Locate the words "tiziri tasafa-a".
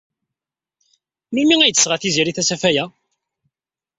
2.01-2.85